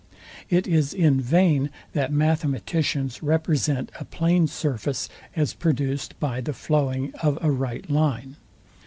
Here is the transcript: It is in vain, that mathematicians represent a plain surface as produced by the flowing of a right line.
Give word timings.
It 0.49 0.65
is 0.65 0.95
in 0.95 1.21
vain, 1.21 1.69
that 1.93 2.11
mathematicians 2.11 3.21
represent 3.21 3.91
a 3.99 4.03
plain 4.05 4.47
surface 4.47 5.07
as 5.35 5.53
produced 5.53 6.19
by 6.19 6.41
the 6.41 6.53
flowing 6.53 7.13
of 7.21 7.37
a 7.39 7.51
right 7.51 7.87
line. 7.87 8.37